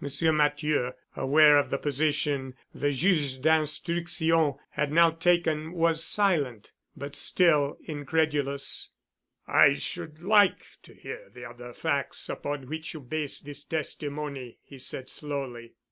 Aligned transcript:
Monsieur 0.00 0.32
Matthieu, 0.32 0.90
aware 1.14 1.56
of 1.56 1.70
the 1.70 1.78
position 1.78 2.54
the 2.74 2.90
Juge 2.90 3.40
d'Instruction 3.40 4.54
had 4.70 4.90
now 4.90 5.10
taken, 5.10 5.70
was 5.70 6.02
silent, 6.02 6.72
but 6.96 7.14
still 7.14 7.78
incredulous. 7.84 8.88
"I 9.46 9.74
should 9.74 10.20
like 10.20 10.66
to 10.82 10.94
hear 10.94 11.30
the 11.32 11.44
other 11.44 11.72
facts 11.72 12.28
upon 12.28 12.66
which 12.68 12.92
you 12.92 12.98
base 12.98 13.38
this 13.38 13.62
testimony," 13.62 14.58
he 14.64 14.78
said 14.78 15.08
slowly. 15.08 15.74